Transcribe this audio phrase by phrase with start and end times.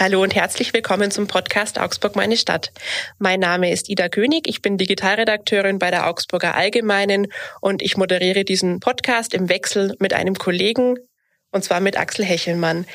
[0.00, 2.72] Hallo und herzlich willkommen zum Podcast Augsburg meine Stadt.
[3.18, 7.30] Mein Name ist Ida König, ich bin Digitalredakteurin bei der Augsburger Allgemeinen
[7.60, 10.96] und ich moderiere diesen Podcast im Wechsel mit einem Kollegen,
[11.50, 12.86] und zwar mit Axel Hechelmann.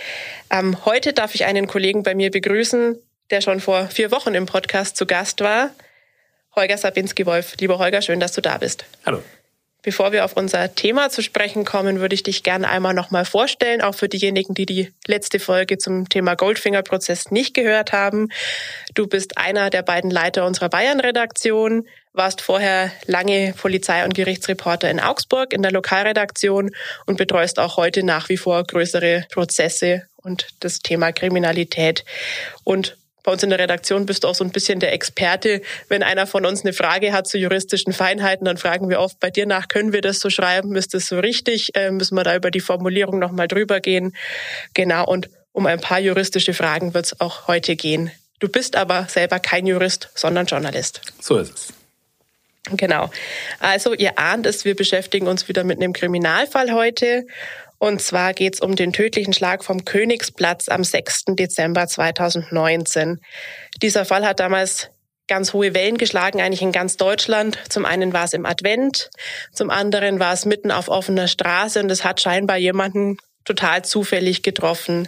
[0.50, 2.98] Ähm, heute darf ich einen Kollegen bei mir begrüßen,
[3.30, 5.70] der schon vor vier Wochen im Podcast zu Gast war.
[6.56, 7.58] Holger Sabinski-Wolf.
[7.60, 8.84] Lieber Holger, schön, dass du da bist.
[9.06, 9.22] Hallo.
[9.85, 13.84] Bevor wir auf unser Thema zu sprechen kommen, würde ich dich gerne einmal nochmal vorstellen,
[13.84, 18.30] auch für diejenigen, die die letzte Folge zum Thema Goldfinger-Prozess nicht gehört haben.
[18.95, 24.99] Du bist einer der beiden Leiter unserer Bayern-Redaktion, warst vorher lange Polizei- und Gerichtsreporter in
[24.99, 26.72] Augsburg in der Lokalredaktion
[27.05, 32.05] und betreust auch heute nach wie vor größere Prozesse und das Thema Kriminalität.
[32.63, 35.62] Und bei uns in der Redaktion bist du auch so ein bisschen der Experte.
[35.90, 39.32] Wenn einer von uns eine Frage hat zu juristischen Feinheiten, dann fragen wir oft bei
[39.32, 40.76] dir nach, können wir das so schreiben?
[40.76, 41.76] Ist das so richtig?
[41.76, 44.16] Äh, müssen wir da über die Formulierung nochmal drüber gehen?
[44.76, 45.06] Genau.
[45.06, 48.12] Und um ein paar juristische Fragen wird es auch heute gehen.
[48.40, 51.02] Du bist aber selber kein Jurist, sondern Journalist.
[51.20, 51.84] So ist es.
[52.71, 53.09] Genau.
[53.59, 57.25] Also ihr ahnt es, wir beschäftigen uns wieder mit einem Kriminalfall heute.
[57.77, 61.25] Und zwar geht es um den tödlichen Schlag vom Königsplatz am 6.
[61.30, 63.19] Dezember 2019.
[63.81, 64.89] Dieser Fall hat damals
[65.27, 67.58] ganz hohe Wellen geschlagen, eigentlich in ganz Deutschland.
[67.69, 69.09] Zum einen war es im Advent,
[69.52, 74.43] zum anderen war es mitten auf offener Straße und es hat scheinbar jemanden total zufällig
[74.43, 75.08] getroffen.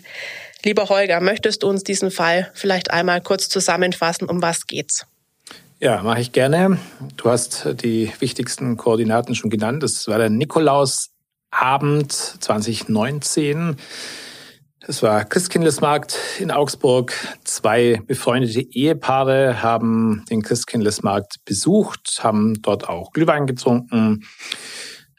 [0.64, 5.06] Lieber Holger, möchtest du uns diesen Fall vielleicht einmal kurz zusammenfassen, um was geht's?
[5.80, 6.80] Ja, mache ich gerne.
[7.18, 9.84] Du hast die wichtigsten Koordinaten schon genannt.
[9.84, 11.12] Es war der Nikolaus
[11.52, 13.76] Abend 2019.
[14.88, 17.14] Es war Christkindlesmarkt in Augsburg.
[17.44, 24.26] Zwei befreundete Ehepaare haben den Christkindlesmarkt besucht, haben dort auch Glühwein getrunken,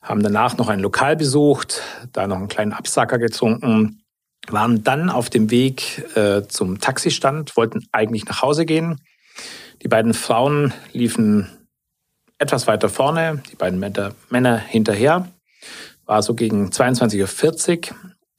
[0.02, 4.02] haben danach noch ein Lokal besucht, da noch einen kleinen Absacker getrunken,
[4.48, 9.00] waren dann auf dem Weg äh, zum Taxistand, wollten eigentlich nach Hause gehen.
[9.82, 11.48] Die beiden Frauen liefen
[12.38, 15.28] etwas weiter vorne, die beiden Männer hinterher.
[16.06, 17.96] War so gegen 22.40 Uhr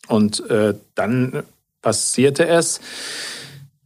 [0.08, 1.44] und äh, dann
[1.82, 2.82] passierte es,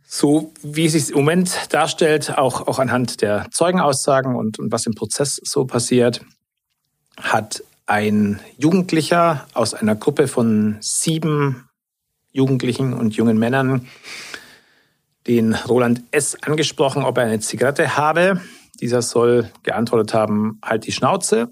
[0.06, 4.85] so wie es sich im Moment darstellt, auch, auch anhand der Zeugenaussagen und, und was
[4.85, 6.22] im Prozess so passiert,
[7.18, 11.68] hat ein Jugendlicher aus einer Gruppe von sieben
[12.31, 13.88] Jugendlichen und jungen Männern
[15.28, 16.38] den Roland S.
[16.41, 18.41] angesprochen, ob er eine Zigarette habe.
[18.79, 21.50] Dieser soll geantwortet haben, halt die Schnauze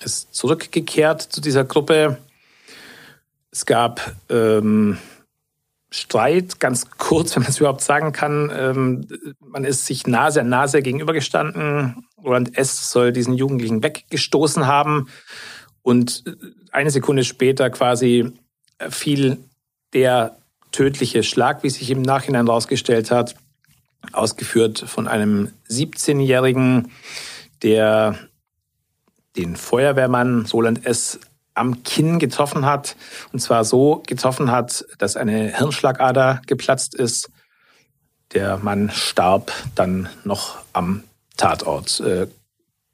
[0.00, 2.18] ist zurückgekehrt zu dieser Gruppe.
[3.50, 4.98] Es gab ähm,
[5.90, 8.50] Streit, ganz kurz, wenn man es überhaupt sagen kann.
[8.54, 9.08] Ähm,
[9.40, 12.06] man ist sich Nase an Nase gegenübergestanden.
[12.22, 12.90] Roland S.
[12.90, 15.08] soll diesen Jugendlichen weggestoßen haben.
[15.82, 16.24] Und
[16.72, 18.32] eine Sekunde später quasi
[18.90, 19.38] fiel
[19.94, 20.36] der
[20.72, 23.34] tödliche Schlag, wie sich im Nachhinein herausgestellt hat,
[24.12, 26.90] ausgeführt von einem 17-Jährigen,
[27.62, 28.18] der
[29.36, 31.20] den Feuerwehrmann Roland S.
[31.54, 32.96] am Kinn getroffen hat.
[33.32, 37.30] Und zwar so getroffen hat, dass eine Hirnschlagader geplatzt ist.
[38.32, 41.04] Der Mann starb dann noch am
[41.36, 42.00] Tatort.
[42.00, 42.26] Äh,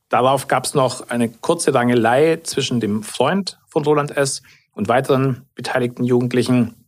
[0.09, 4.43] darauf gab es noch eine kurze Rangelei zwischen dem Freund von Roland S.
[4.73, 6.84] und weiteren beteiligten Jugendlichen.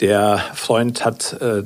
[0.00, 1.62] Der Freund hat äh,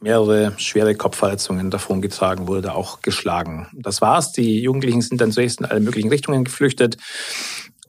[0.00, 3.68] mehrere schwere Kopfverletzungen davongetragen, wurde da auch geschlagen.
[3.72, 4.32] Das war's.
[4.32, 6.96] Die Jugendlichen sind dann zunächst in alle möglichen Richtungen geflüchtet,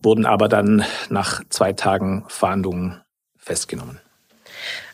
[0.01, 3.01] wurden aber dann nach zwei Tagen Fahndungen
[3.38, 4.00] festgenommen.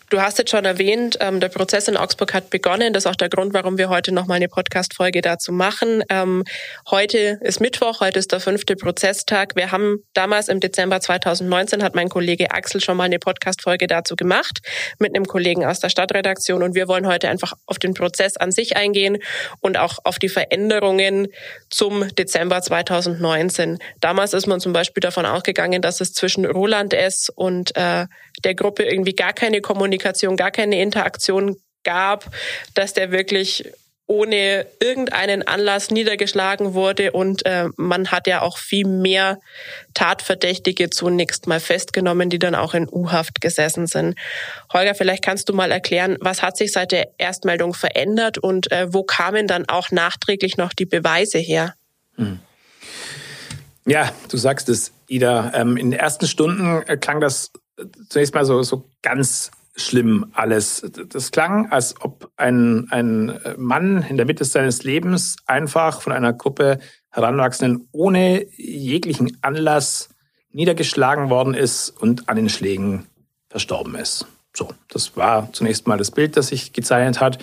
[0.09, 2.94] Du hast jetzt schon erwähnt, ähm, der Prozess in Augsburg hat begonnen.
[2.94, 6.01] Das ist auch der Grund, warum wir heute nochmal eine Podcast-Folge dazu machen.
[6.07, 6.45] Ähm,
[6.90, 9.57] heute ist Mittwoch, heute ist der fünfte Prozesstag.
[9.57, 14.16] Wir haben damals im Dezember 2019 hat mein Kollege Axel schon mal eine Podcast-Folge dazu
[14.16, 14.62] gemacht
[14.97, 18.53] mit einem Kollegen aus der Stadtredaktion und wir wollen heute einfach auf den Prozess an
[18.53, 19.18] sich eingehen
[19.59, 21.28] und auch auf die Veränderungen
[21.69, 23.77] zum Dezember 2019.
[24.00, 27.27] Damals ist man zum Beispiel davon ausgegangen, dass es zwischen Roland S.
[27.27, 28.06] und äh,
[28.44, 32.25] der Gruppe irgendwie gar keine Kommunikation, gar keine Interaktion gab,
[32.73, 33.71] dass der wirklich
[34.07, 39.38] ohne irgendeinen Anlass niedergeschlagen wurde und äh, man hat ja auch viel mehr
[39.94, 44.15] Tatverdächtige zunächst mal festgenommen, die dann auch in U-Haft gesessen sind.
[44.71, 48.94] Holger, vielleicht kannst du mal erklären, was hat sich seit der Erstmeldung verändert und äh,
[48.94, 51.73] wo kamen dann auch nachträglich noch die Beweise her?
[52.15, 52.39] Hm.
[53.85, 55.51] Ja, du sagst es, Ida.
[55.53, 57.51] Ähm, in den ersten Stunden äh, klang das
[58.09, 60.85] zunächst mal so, so ganz schlimm alles.
[61.09, 66.33] Das klang, als ob ein, ein Mann in der Mitte seines Lebens einfach von einer
[66.33, 66.79] Gruppe
[67.12, 70.09] Heranwachsenden ohne jeglichen Anlass
[70.51, 73.07] niedergeschlagen worden ist und an den Schlägen
[73.50, 74.25] verstorben ist.
[74.56, 77.38] So, das war zunächst mal das Bild, das sich gezeichnet hat.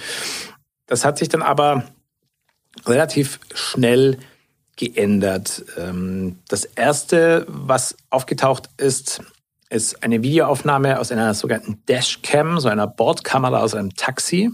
[0.87, 1.85] Das hat sich dann aber
[2.87, 4.19] relativ schnell
[4.77, 5.65] geändert.
[5.77, 9.23] Ähm, das erste, was aufgetaucht ist,
[9.71, 14.51] ist eine Videoaufnahme aus einer sogenannten Dashcam, so einer Bordkamera aus einem Taxi,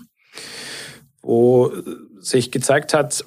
[1.23, 1.73] wo
[2.21, 3.25] sich gezeigt hat,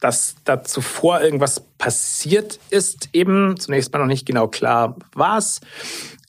[0.00, 5.60] dass da zuvor irgendwas passiert ist, eben zunächst mal noch nicht genau klar was.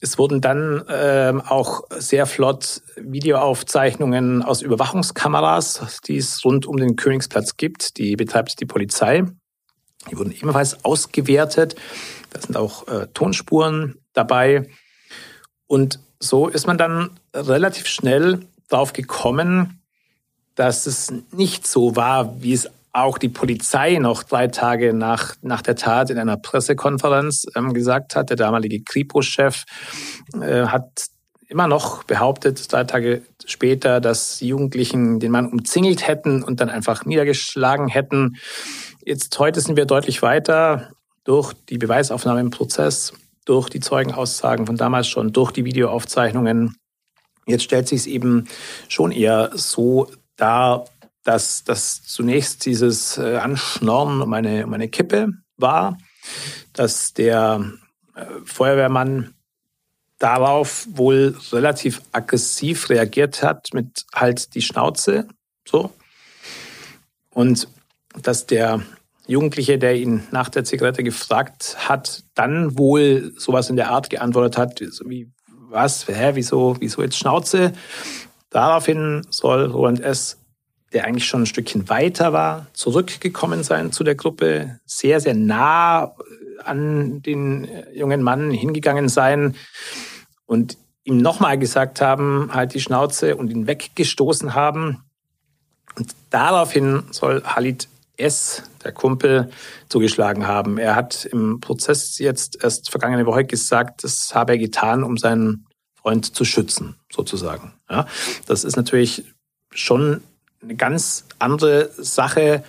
[0.00, 6.96] Es wurden dann ähm, auch sehr flott Videoaufzeichnungen aus Überwachungskameras, die es rund um den
[6.96, 7.96] Königsplatz gibt.
[7.98, 9.24] Die betreibt die Polizei.
[10.10, 11.76] Die wurden ebenfalls ausgewertet.
[12.30, 14.68] Da sind auch äh, Tonspuren dabei.
[15.72, 19.80] Und so ist man dann relativ schnell darauf gekommen,
[20.54, 25.62] dass es nicht so war, wie es auch die Polizei noch drei Tage nach, nach
[25.62, 28.28] der Tat in einer Pressekonferenz ähm, gesagt hat.
[28.28, 29.64] Der damalige Kripo-Chef
[30.34, 31.06] äh, hat
[31.48, 37.06] immer noch behauptet, drei Tage später, dass Jugendlichen den Mann umzingelt hätten und dann einfach
[37.06, 38.36] niedergeschlagen hätten.
[39.06, 40.90] Jetzt heute sind wir deutlich weiter
[41.24, 46.76] durch die Beweisaufnahme im Prozess, durch die Zeugenaussagen von damals schon, durch die Videoaufzeichnungen.
[47.46, 48.48] Jetzt stellt sich es eben
[48.88, 50.86] schon eher so dar,
[51.24, 55.98] dass das zunächst dieses äh, Anschnorren um eine, um eine Kippe war,
[56.72, 57.72] dass der
[58.14, 59.34] äh, Feuerwehrmann
[60.18, 65.26] darauf wohl relativ aggressiv reagiert hat mit halt die Schnauze,
[65.66, 65.92] so.
[67.30, 67.66] Und
[68.20, 68.82] dass der
[69.26, 74.58] Jugendliche, der ihn nach der Zigarette gefragt hat, dann wohl sowas in der Art geantwortet
[74.58, 75.30] hat, wie,
[75.68, 77.72] was, hä, wieso, wieso jetzt Schnauze?
[78.50, 80.38] Daraufhin soll Roland S
[80.92, 86.14] der eigentlich schon ein Stückchen weiter war, zurückgekommen sein zu der Gruppe, sehr, sehr nah
[86.64, 89.56] an den jungen Mann hingegangen sein
[90.46, 95.02] und ihm nochmal gesagt haben, halt die Schnauze und ihn weggestoßen haben.
[95.96, 97.88] Und daraufhin soll Halid
[98.22, 99.50] S., der Kumpel,
[99.88, 100.78] zugeschlagen haben.
[100.78, 105.66] Er hat im Prozess jetzt erst vergangene Woche gesagt, das habe er getan, um seinen
[105.94, 107.74] Freund zu schützen, sozusagen.
[107.88, 108.06] Ja,
[108.46, 109.24] das ist natürlich
[109.70, 110.22] schon
[110.62, 112.64] eine ganz andere Sache,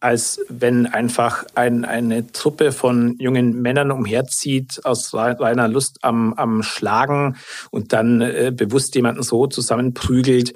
[0.00, 6.62] als wenn einfach ein, eine Truppe von jungen Männern umherzieht aus reiner Lust am, am
[6.62, 7.36] Schlagen
[7.70, 10.52] und dann äh, bewusst jemanden so zusammenprügelt,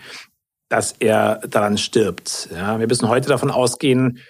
[0.73, 2.49] dass er daran stirbt.
[2.51, 4.21] Ja, wir müssen heute davon ausgehen,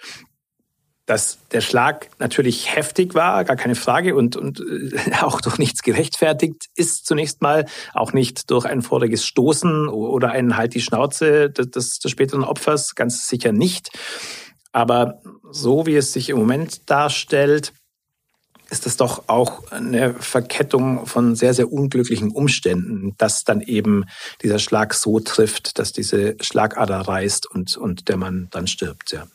[1.05, 5.83] dass der Schlag natürlich heftig war, gar keine Frage, und, und äh, auch durch nichts
[5.83, 11.49] gerechtfertigt ist zunächst mal, auch nicht durch ein voriges Stoßen oder ein Halt die Schnauze
[11.49, 13.91] des, des späteren Opfers, ganz sicher nicht.
[14.73, 17.71] Aber so wie es sich im Moment darstellt,
[18.73, 24.05] ist das doch auch eine Verkettung von sehr, sehr unglücklichen Umständen, dass dann eben
[24.41, 29.27] dieser Schlag so trifft, dass diese Schlagader reißt und, und der Mann dann stirbt, ja.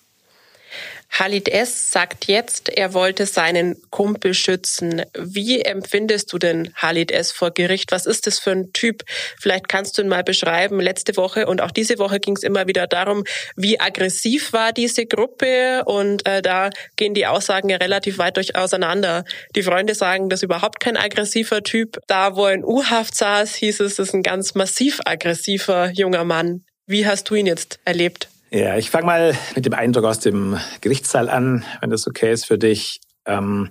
[1.11, 1.91] Halid S.
[1.91, 5.03] sagt jetzt, er wollte seinen Kumpel schützen.
[5.19, 7.33] Wie empfindest du denn Halid S.
[7.33, 7.91] vor Gericht?
[7.91, 9.03] Was ist das für ein Typ?
[9.41, 10.81] Vielleicht kannst du ihn mal beschreiben.
[10.81, 13.25] Letzte Woche und auch diese Woche ging es immer wieder darum,
[13.57, 18.55] wie aggressiv war diese Gruppe und äh, da gehen die Aussagen ja relativ weit durch
[18.55, 19.25] auseinander.
[19.57, 21.99] Die Freunde sagen, das ist überhaupt kein aggressiver Typ.
[22.07, 26.25] Da, wo er in U-Haft saß, hieß es, das ist ein ganz massiv aggressiver junger
[26.25, 26.65] Mann.
[26.87, 28.29] Wie hast du ihn jetzt erlebt?
[28.51, 32.47] Ja, ich fange mal mit dem Eindruck aus dem Gerichtssaal an, wenn das okay ist
[32.47, 33.01] für dich.
[33.27, 33.71] Ähm,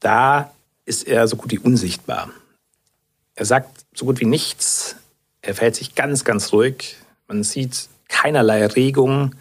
[0.00, 0.52] da
[0.84, 2.28] ist er so gut wie unsichtbar.
[3.34, 4.96] Er sagt so gut wie nichts.
[5.40, 6.96] Er verhält sich ganz, ganz ruhig.
[7.26, 9.34] Man sieht keinerlei Regung.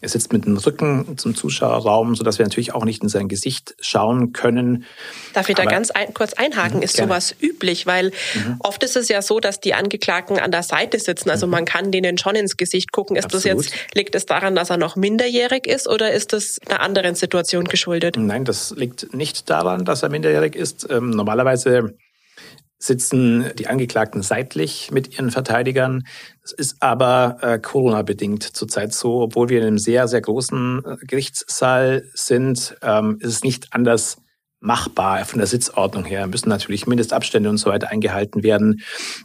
[0.00, 3.74] Er sitzt mit dem Rücken zum Zuschauerraum, sodass wir natürlich auch nicht in sein Gesicht
[3.80, 4.84] schauen können.
[5.32, 6.78] Darf ich Aber, da ganz ein, kurz einhaken?
[6.78, 7.08] Mhm, ist gerne.
[7.12, 7.86] sowas üblich?
[7.86, 8.56] Weil mhm.
[8.60, 11.30] oft ist es ja so, dass die Angeklagten an der Seite sitzen.
[11.30, 11.52] Also mhm.
[11.52, 13.16] man kann denen schon ins Gesicht gucken.
[13.16, 13.58] Ist Absolut.
[13.58, 17.14] das jetzt, liegt es daran, dass er noch minderjährig ist oder ist das einer anderen
[17.14, 18.16] Situation geschuldet?
[18.18, 20.86] Nein, das liegt nicht daran, dass er minderjährig ist.
[20.90, 21.94] Ähm, normalerweise
[22.78, 26.06] sitzen die Angeklagten seitlich mit ihren Verteidigern.
[26.42, 29.22] Das ist aber äh, Corona-bedingt zurzeit so.
[29.22, 34.18] Obwohl wir in einem sehr, sehr großen äh, Gerichtssaal sind, ähm, ist es nicht anders
[34.60, 36.26] machbar von der Sitzordnung her.
[36.26, 38.80] Müssen natürlich Mindestabstände und so weiter eingehalten werden.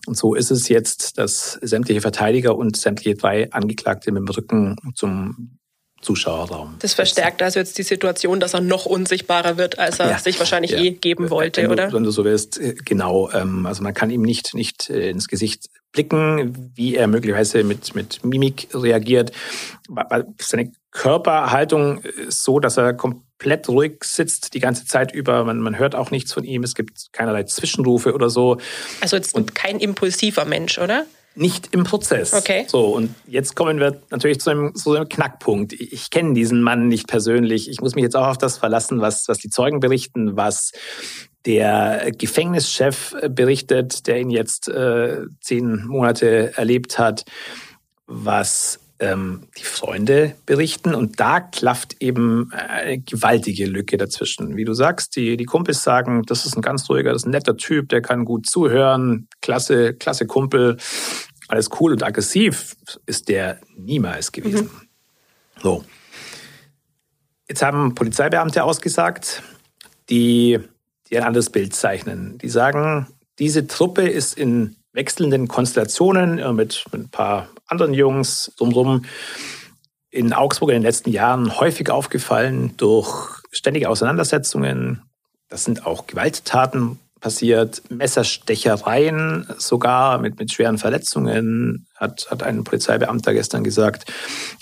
[0.05, 4.75] Und so ist es jetzt, dass sämtliche Verteidiger und sämtliche drei Angeklagte mit dem Rücken
[4.95, 5.57] zum
[6.01, 6.75] Zuschauerraum.
[6.79, 10.39] Das verstärkt also jetzt die Situation, dass er noch unsichtbarer wird, als er ja, sich
[10.39, 10.79] wahrscheinlich ja.
[10.79, 11.93] eh geben wollte, wenn du, oder?
[11.93, 13.29] Wenn du so willst, äh, genau.
[13.31, 17.95] Ähm, also man kann ihm nicht, nicht äh, ins Gesicht blicken, wie er möglicherweise mit,
[17.95, 19.31] mit Mimik reagiert.
[20.39, 25.43] Seine Körperhaltung ist so, dass er komplett ruhig sitzt die ganze Zeit über.
[25.43, 26.63] Man, man hört auch nichts von ihm.
[26.63, 28.57] Es gibt keinerlei Zwischenrufe oder so.
[29.01, 31.05] Also jetzt und kein impulsiver Mensch, oder?
[31.35, 32.33] Nicht im Prozess.
[32.33, 32.65] Okay.
[32.67, 35.73] So, und jetzt kommen wir natürlich zu einem, zu einem Knackpunkt.
[35.73, 37.69] Ich, ich kenne diesen Mann nicht persönlich.
[37.69, 40.71] Ich muss mich jetzt auch auf das verlassen, was, was die Zeugen berichten, was
[41.45, 47.23] der Gefängnischef berichtet, der ihn jetzt äh, zehn Monate erlebt hat,
[48.05, 50.95] was ähm, die Freunde berichten.
[50.95, 54.55] Und da klafft eben eine gewaltige Lücke dazwischen.
[54.55, 57.31] Wie du sagst, die, die Kumpels sagen, das ist ein ganz ruhiger, das ist ein
[57.31, 60.77] netter Typ, der kann gut zuhören, klasse, klasse Kumpel,
[61.47, 64.65] alles cool und aggressiv ist der niemals gewesen.
[64.65, 65.61] Mhm.
[65.61, 65.83] So.
[67.49, 69.43] Jetzt haben Polizeibeamte ausgesagt,
[70.09, 70.59] die,
[71.09, 72.37] die ein anderes Bild zeichnen.
[72.37, 73.07] Die sagen,
[73.39, 79.05] diese Truppe ist in wechselnden Konstellationen mit, mit ein paar anderen Jungs drumherum
[80.09, 85.01] in Augsburg in den letzten Jahren häufig aufgefallen durch ständige Auseinandersetzungen.
[85.47, 93.33] Das sind auch Gewalttaten passiert, Messerstechereien sogar mit, mit schweren Verletzungen, hat, hat ein Polizeibeamter
[93.33, 94.11] gestern gesagt.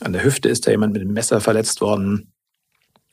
[0.01, 2.33] An der Hüfte ist da jemand mit einem Messer verletzt worden.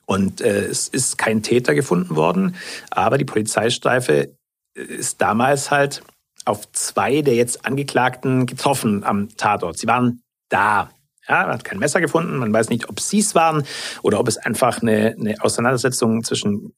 [0.05, 2.55] Und äh, es ist kein Täter gefunden worden,
[2.91, 4.33] aber die Polizeistreife
[4.73, 6.03] ist damals halt
[6.47, 9.77] auf zwei der jetzt Angeklagten getroffen am Tatort.
[9.77, 10.89] Sie waren da.
[11.27, 12.37] Ja, man hat kein Messer gefunden.
[12.37, 13.63] Man weiß nicht, ob sie es waren
[14.01, 16.73] oder ob es einfach eine, eine Auseinandersetzung zwischen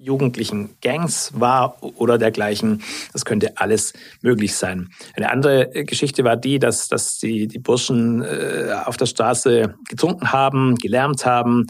[0.00, 2.82] jugendlichen Gangs war oder dergleichen.
[3.12, 4.88] Das könnte alles möglich sein.
[5.14, 10.32] Eine andere Geschichte war die, dass, dass die, die Burschen äh, auf der Straße getrunken
[10.32, 11.66] haben, gelärmt haben,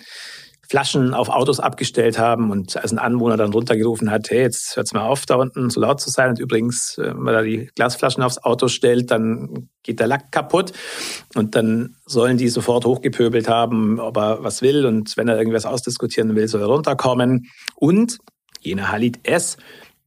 [0.71, 4.93] Flaschen auf Autos abgestellt haben und als ein Anwohner dann runtergerufen hat, hey, jetzt hört's
[4.93, 6.31] mal auf, da unten so laut zu sein.
[6.31, 10.31] Und übrigens, äh, wenn man da die Glasflaschen aufs Auto stellt, dann geht der Lack
[10.31, 10.73] kaputt.
[11.35, 14.87] Und dann sollen die sofort hochgepöbelt haben, ob er was will.
[14.87, 17.49] Und wenn er irgendwas ausdiskutieren will, soll er runterkommen.
[17.75, 18.19] Und
[18.61, 19.57] jener Halid S.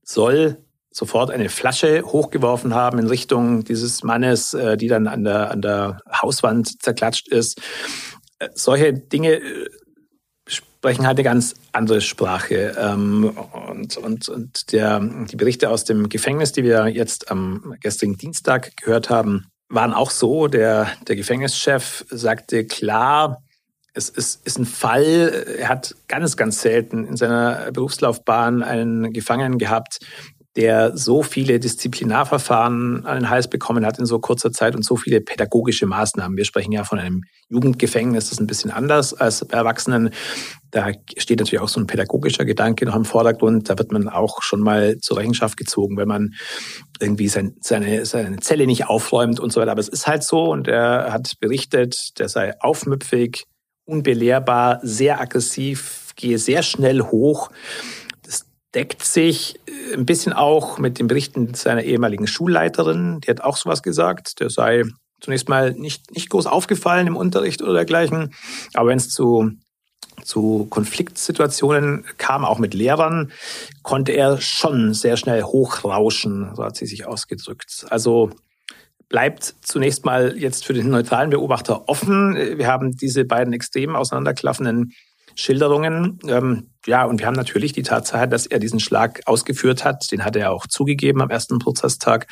[0.02, 0.60] soll
[0.92, 5.62] sofort eine Flasche hochgeworfen haben in Richtung dieses Mannes, äh, die dann an der, an
[5.62, 7.60] der Hauswand zerklatscht ist.
[8.40, 9.42] Äh, solche Dinge
[10.56, 12.76] sprechen halt eine ganz andere Sprache.
[12.78, 18.18] Ähm, und und, und der, die Berichte aus dem Gefängnis, die wir jetzt am gestrigen
[18.18, 20.48] Dienstag gehört haben, waren auch so.
[20.48, 23.42] Der, der Gefängnischef sagte klar,
[23.94, 29.60] es ist, ist ein Fall, er hat ganz, ganz selten in seiner Berufslaufbahn einen Gefangenen
[29.60, 30.00] gehabt,
[30.56, 34.96] der so viele Disziplinarverfahren an den Hals bekommen hat in so kurzer Zeit und so
[34.96, 36.38] viele pädagogische Maßnahmen.
[36.38, 40.12] Wir sprechen ja von einem Jugendgefängnis, das ist ein bisschen anders als bei Erwachsenen.
[40.70, 43.70] Da steht natürlich auch so ein pädagogischer Gedanke noch im Vordergrund.
[43.70, 46.34] Da wird man auch schon mal zur Rechenschaft gezogen, wenn man
[47.00, 49.72] irgendwie sein, seine, seine Zelle nicht aufräumt und so weiter.
[49.72, 53.46] Aber es ist halt so und er hat berichtet, der sei aufmüpfig,
[53.86, 57.50] unbelehrbar, sehr aggressiv, gehe sehr schnell hoch
[58.76, 63.22] deckt sich äh, ein bisschen auch mit den Berichten seiner ehemaligen Schulleiterin.
[63.22, 64.40] Die hat auch sowas gesagt.
[64.40, 64.84] Der sei
[65.22, 68.34] zunächst mal nicht, nicht groß aufgefallen im Unterricht oder dergleichen.
[68.74, 69.52] Aber wenn es zu,
[70.24, 73.32] zu Konfliktsituationen kam, auch mit Lehrern,
[73.84, 77.86] konnte er schon sehr schnell hochrauschen, so hat sie sich ausgedrückt.
[77.90, 78.32] Also
[79.08, 82.36] bleibt zunächst mal jetzt für den neutralen Beobachter offen.
[82.36, 84.94] Wir haben diese beiden extrem auseinanderklaffenden
[85.36, 86.20] Schilderungen.
[86.28, 90.12] Ähm, ja, und wir haben natürlich die Tatsache, dass er diesen Schlag ausgeführt hat.
[90.12, 92.28] Den hat er auch zugegeben am ersten Prozesstag.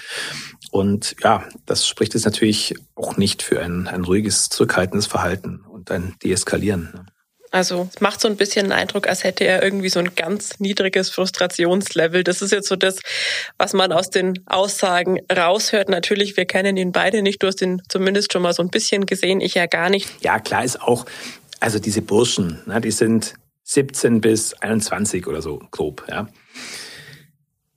[0.72, 5.89] Und ja, das spricht jetzt natürlich auch nicht für ein, ein ruhiges, zurückhaltendes Verhalten und
[5.91, 7.10] ein Deeskalieren.
[7.51, 10.62] Also es macht so ein bisschen den Eindruck, als hätte er irgendwie so ein ganz
[10.62, 12.24] niedriges Frustrationslevel.
[12.24, 13.00] Das ist jetzt so das,
[13.58, 15.89] was man aus den Aussagen raushört.
[15.89, 17.43] Natürlich, wir kennen ihn beide nicht.
[17.43, 20.10] Du hast ihn zumindest schon mal so ein bisschen gesehen, ich ja gar nicht.
[20.24, 21.05] Ja, klar ist auch,
[21.61, 26.05] also diese Burschen, ne, die sind 17 bis 21 oder so grob.
[26.09, 26.27] Ja.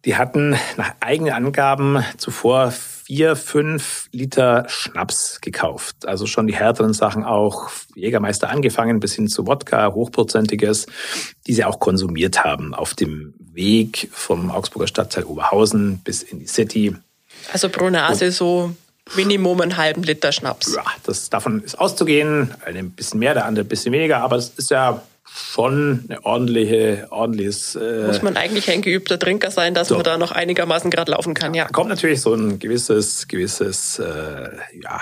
[0.04, 6.06] Die hatten nach eigenen Angaben zuvor vier, fünf Liter Schnaps gekauft.
[6.06, 10.86] Also schon die härteren Sachen auch, Jägermeister angefangen bis hin zu Wodka, hochprozentiges,
[11.46, 16.46] die sie auch konsumiert haben auf dem Weg vom Augsburger Stadtteil Oberhausen bis in die
[16.46, 16.96] City.
[17.52, 18.74] Also pro Nase so
[19.16, 20.74] Minimum einen halben Liter Schnaps.
[20.74, 22.54] Ja, das, davon ist auszugehen.
[22.64, 25.02] Ein bisschen mehr, der andere ein bisschen weniger, aber es ist ja
[25.34, 27.76] schon eine ordentliche, ordentliches.
[27.76, 29.96] Äh Muss man eigentlich ein geübter Trinker sein, dass so.
[29.96, 31.66] man da noch einigermaßen gerade laufen kann, ja.
[31.66, 34.48] Kommt natürlich so ein gewisses, gewisses, äh,
[34.82, 35.00] ja,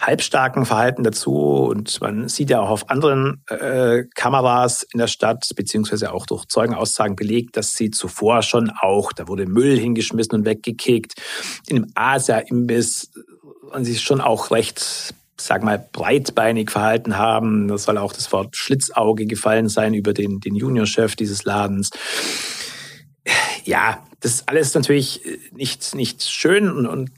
[0.00, 1.34] halbstarken Verhalten dazu.
[1.34, 6.46] Und man sieht ja auch auf anderen äh, Kameras in der Stadt, beziehungsweise auch durch
[6.46, 11.14] Zeugenaussagen belegt, dass sie zuvor schon auch, da wurde Müll hingeschmissen und weggekickt.
[11.68, 13.10] In einem Asia-Imbiss
[13.72, 17.68] und sich schon auch recht, sag mal, breitbeinig verhalten haben.
[17.68, 21.90] Das soll auch das Wort Schlitzauge gefallen sein über den, den Juniorchef dieses Ladens.
[23.64, 27.10] Ja, das ist alles natürlich nicht, nicht schön und, und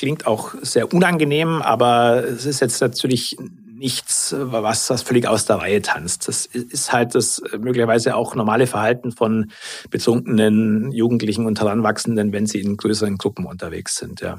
[0.00, 3.36] klingt auch sehr unangenehm, aber es ist jetzt natürlich
[3.70, 6.26] nichts, was das völlig aus der Reihe tanzt.
[6.26, 9.52] Das ist halt das möglicherweise auch normale Verhalten von
[9.90, 14.22] betrunkenen Jugendlichen und Heranwachsenden, wenn sie in größeren Gruppen unterwegs sind.
[14.22, 14.38] Ja.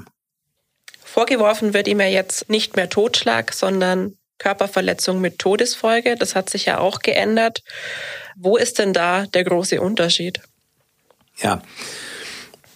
[1.04, 6.16] Vorgeworfen wird ihm ja jetzt nicht mehr Totschlag, sondern Körperverletzung mit Todesfolge.
[6.16, 7.62] Das hat sich ja auch geändert.
[8.34, 10.40] Wo ist denn da der große Unterschied?
[11.38, 11.62] Ja,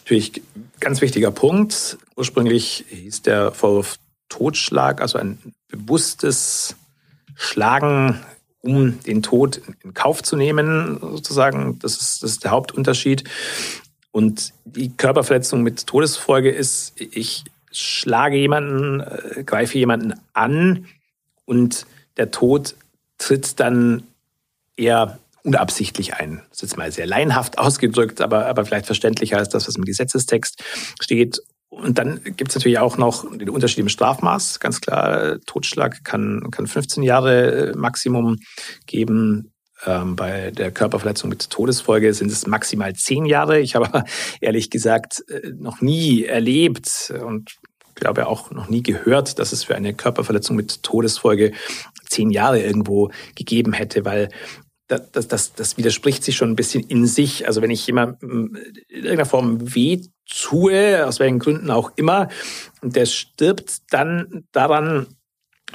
[0.07, 0.41] natürlich
[0.79, 1.99] ganz wichtiger Punkt.
[2.15, 3.99] Ursprünglich hieß der Vorwurf
[4.29, 6.77] Totschlag, also ein bewusstes
[7.35, 8.21] Schlagen,
[8.61, 11.81] um den Tod in Kauf zu nehmen, sozusagen.
[11.81, 13.25] Das ist, das ist der Hauptunterschied.
[14.13, 20.87] Und die Körperverletzung mit Todesfolge ist, ich schlage jemanden, äh, greife jemanden an
[21.47, 21.85] und
[22.17, 22.77] der Tod
[23.19, 24.05] tritt dann
[24.77, 26.43] eher unabsichtlich ein.
[26.49, 29.85] Das ist jetzt mal sehr laienhaft ausgedrückt, aber, aber vielleicht verständlicher als das, was im
[29.85, 30.63] Gesetzestext
[31.01, 31.41] steht.
[31.69, 34.61] Und dann gibt es natürlich auch noch den Unterschied im Strafmaß.
[34.61, 38.39] Ganz klar, Totschlag kann, kann 15 Jahre äh, Maximum
[38.87, 39.53] geben.
[39.85, 43.61] Ähm, bei der Körperverletzung mit Todesfolge sind es maximal zehn Jahre.
[43.61, 44.05] Ich habe
[44.41, 47.57] ehrlich gesagt äh, noch nie erlebt und
[47.95, 51.53] glaube auch noch nie gehört, dass es für eine Körperverletzung mit Todesfolge
[52.09, 54.29] zehn Jahre irgendwo gegeben hätte, weil
[54.89, 57.47] das, das, das widerspricht sich schon ein bisschen in sich.
[57.47, 58.57] Also wenn ich jemandem
[58.89, 62.29] in irgendeiner Form weh tue, aus welchen Gründen auch immer,
[62.83, 65.07] und der stirbt dann daran,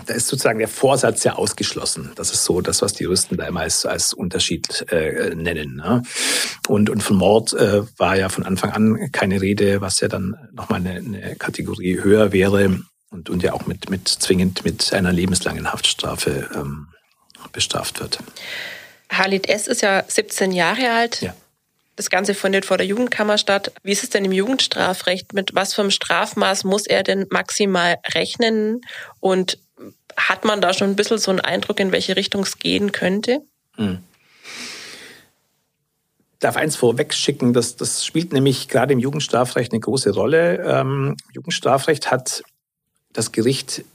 [0.05, 2.11] da ist sozusagen der Vorsatz ja ausgeschlossen.
[2.15, 5.75] Das ist so das, was die Juristen da immer als, als Unterschied äh, nennen.
[5.75, 6.03] Ne?
[6.69, 10.35] Und, und von Mord äh, war ja von Anfang an keine Rede, was ja dann
[10.53, 15.11] nochmal eine, eine Kategorie höher wäre und, und ja auch mit, mit zwingend mit einer
[15.11, 16.87] lebenslangen Haftstrafe ähm,
[17.51, 18.19] bestraft wird.
[19.11, 19.67] Halid S.
[19.67, 21.21] ist ja 17 Jahre alt.
[21.21, 21.35] Ja.
[21.95, 23.73] Das Ganze findet vor der Jugendkammer statt.
[23.83, 25.33] Wie ist es denn im Jugendstrafrecht?
[25.33, 28.81] Mit was für einem Strafmaß muss er denn maximal rechnen?
[29.19, 29.59] Und
[30.17, 33.41] hat man da schon ein bisschen so einen Eindruck, in welche Richtung es gehen könnte?
[33.75, 33.99] Hm.
[36.39, 40.57] darf eins vorweg schicken, das, das spielt nämlich gerade im Jugendstrafrecht eine große Rolle.
[40.57, 42.43] Ähm, Jugendstrafrecht hat
[43.13, 43.85] das Gericht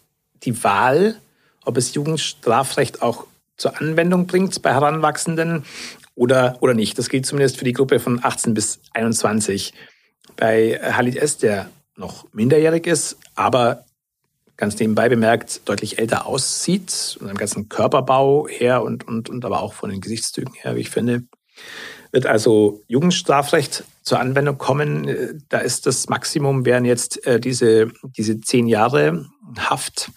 [0.44, 1.20] die Wahl,
[1.64, 3.26] ob es Jugendstrafrecht auch
[3.56, 5.64] zur Anwendung bringt bei Heranwachsenden
[6.14, 6.98] oder, oder nicht.
[6.98, 9.72] Das gilt zumindest für die Gruppe von 18 bis 21.
[10.36, 13.84] Bei Halid S., der noch minderjährig ist, aber
[14.56, 19.62] ganz nebenbei bemerkt deutlich älter aussieht, von seinem ganzen Körperbau her und, und, und aber
[19.62, 21.24] auch von den Gesichtszügen her, wie ich finde,
[22.12, 25.42] wird also Jugendstrafrecht zur Anwendung kommen.
[25.48, 29.26] Da ist das Maximum, wären jetzt äh, diese, diese zehn Jahre
[29.58, 30.10] Haft.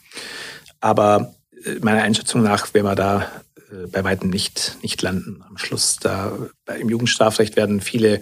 [0.80, 1.36] Aber
[1.82, 3.32] meiner Einschätzung nach werden wir da
[3.72, 5.98] äh, bei weitem nicht, nicht landen am Schluss.
[5.98, 6.38] Da
[6.80, 8.22] im Jugendstrafrecht werden viele,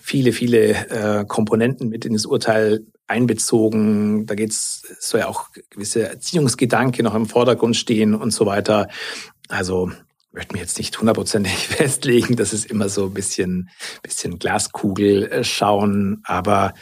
[0.00, 4.26] viele, viele äh, Komponenten mit in das Urteil einbezogen.
[4.26, 8.88] Da geht's, soll ja auch gewisse Erziehungsgedanke noch im Vordergrund stehen und so weiter.
[9.48, 9.90] Also
[10.32, 12.36] möchte mich jetzt nicht hundertprozentig festlegen.
[12.36, 13.70] Das ist immer so ein bisschen,
[14.02, 16.22] bisschen Glaskugel äh, schauen.
[16.24, 16.74] Aber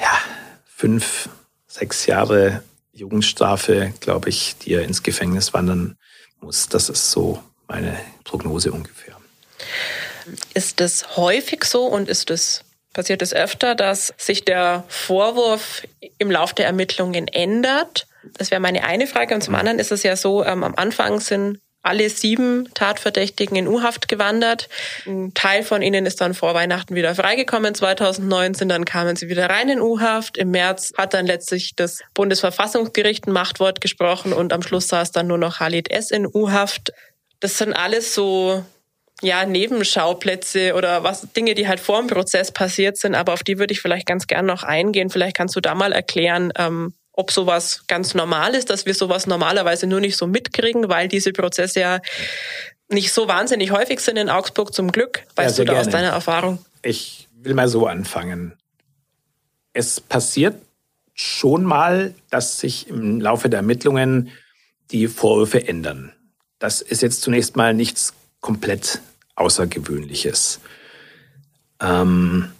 [0.00, 0.18] ja,
[0.64, 1.28] fünf,
[1.66, 2.62] sechs Jahre
[3.02, 5.96] Jugendstrafe, glaube ich, die er ins Gefängnis wandern
[6.40, 6.68] muss.
[6.68, 9.16] Das ist so meine Prognose ungefähr.
[10.54, 15.82] Ist es häufig so und ist es passiert es öfter, dass sich der Vorwurf
[16.18, 18.06] im Laufe der Ermittlungen ändert?
[18.34, 19.34] Das wäre meine eine Frage.
[19.34, 23.66] Und zum anderen ist es ja so, ähm, am Anfang sind alle sieben Tatverdächtigen in
[23.66, 24.68] U-Haft gewandert.
[25.06, 27.74] Ein Teil von ihnen ist dann vor Weihnachten wieder freigekommen.
[27.74, 30.36] 2019 dann kamen sie wieder rein in U-Haft.
[30.38, 35.26] Im März hat dann letztlich das Bundesverfassungsgericht ein Machtwort gesprochen und am Schluss saß dann
[35.26, 36.10] nur noch Halid S.
[36.10, 36.92] in U-Haft.
[37.40, 38.64] Das sind alles so
[39.22, 43.58] ja, Nebenschauplätze oder was Dinge, die halt vor dem Prozess passiert sind, aber auf die
[43.58, 45.10] würde ich vielleicht ganz gern noch eingehen.
[45.10, 49.26] Vielleicht kannst du da mal erklären, ähm, ob sowas ganz normal ist, dass wir sowas
[49.26, 52.00] normalerweise nur nicht so mitkriegen, weil diese Prozesse ja
[52.88, 55.24] nicht so wahnsinnig häufig sind in Augsburg zum Glück.
[55.36, 55.86] Weißt ja, du da gerne.
[55.86, 56.64] aus deiner Erfahrung?
[56.82, 58.54] Ich will mal so anfangen.
[59.72, 60.56] Es passiert
[61.14, 64.30] schon mal, dass sich im Laufe der Ermittlungen
[64.90, 66.12] die Vorwürfe ändern.
[66.58, 69.00] Das ist jetzt zunächst mal nichts komplett
[69.34, 70.60] Außergewöhnliches.
[71.80, 72.52] Ähm,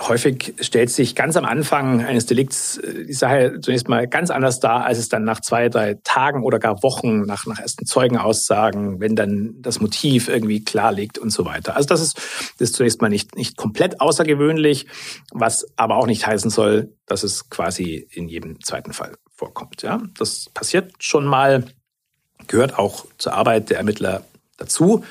[0.00, 4.60] häufig stellt sich ganz am Anfang eines Delikts äh, die Sache zunächst mal ganz anders
[4.60, 9.00] dar, als es dann nach zwei, drei Tagen oder gar Wochen nach, nach ersten Zeugenaussagen,
[9.00, 11.76] wenn dann das Motiv irgendwie klar liegt und so weiter.
[11.76, 14.86] Also das ist, das ist zunächst mal nicht, nicht komplett außergewöhnlich,
[15.32, 19.82] was aber auch nicht heißen soll, dass es quasi in jedem zweiten Fall vorkommt.
[19.82, 21.64] Ja, das passiert schon mal,
[22.46, 24.24] gehört auch zur Arbeit der Ermittler
[24.56, 25.04] dazu.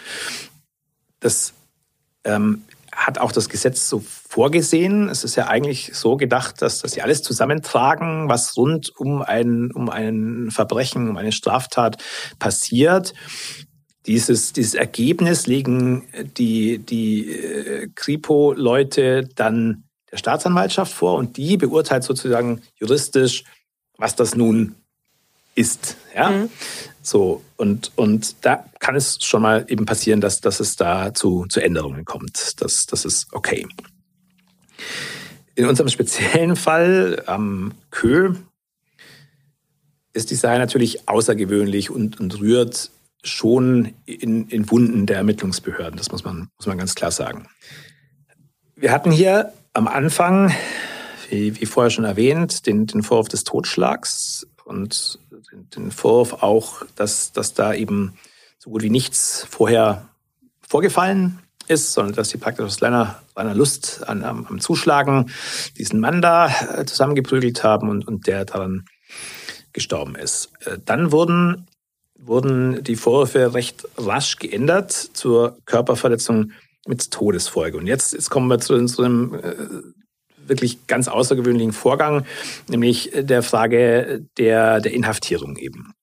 [1.20, 1.54] Das
[2.24, 2.64] ähm,
[2.98, 5.10] hat auch das Gesetz so vorgesehen.
[5.10, 9.72] Es ist ja eigentlich so gedacht, dass, dass sie alles zusammentragen, was rund um ein,
[9.72, 12.04] um ein Verbrechen, um eine Straftat
[12.38, 13.14] passiert.
[14.06, 22.04] Dieses, dieses Ergebnis legen die, die äh, Kripo-Leute dann der Staatsanwaltschaft vor und die beurteilt
[22.04, 23.44] sozusagen juristisch,
[23.98, 24.76] was das nun
[25.56, 25.98] ist.
[26.16, 26.30] Ja?
[26.30, 26.50] Mhm.
[27.02, 31.46] So, und, und da kann es schon mal eben passieren, dass, dass es da zu,
[31.48, 32.62] zu Änderungen kommt.
[32.62, 33.66] Das, das ist okay.
[35.56, 38.36] In unserem speziellen Fall am Kö
[40.14, 42.92] ist die Sache natürlich außergewöhnlich und, und rührt
[43.24, 45.98] schon in, in Wunden der Ermittlungsbehörden.
[45.98, 47.48] Das muss man, muss man ganz klar sagen.
[48.76, 50.54] Wir hatten hier am Anfang,
[51.30, 55.20] wie, wie vorher schon erwähnt, den, den Vorwurf des Totschlags und
[55.76, 58.14] den Vorwurf auch, dass, dass da eben
[58.60, 60.08] so gut wie nichts vorher
[60.62, 65.30] vorgefallen ist, sondern dass sie praktisch aus reiner, reiner Lust an, am, am Zuschlagen
[65.78, 68.86] diesen Mann da äh, zusammengeprügelt haben und, und der daran
[69.74, 70.52] gestorben ist.
[70.66, 71.68] Äh, dann wurden,
[72.18, 76.52] wurden die Vorwürfe recht rasch geändert zur Körperverletzung
[76.88, 77.78] mit Todesfolge.
[77.78, 79.56] Und jetzt, jetzt kommen wir zu, zu einem äh,
[80.48, 82.26] wirklich ganz außergewöhnlichen Vorgang,
[82.68, 85.94] nämlich der Frage der, der Inhaftierung eben.